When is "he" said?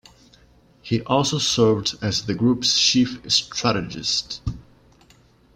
0.81-1.03